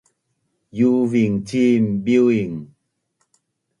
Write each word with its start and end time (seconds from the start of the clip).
iuving 0.79 1.35
cin 1.47 1.83
biu’ing 2.03 2.57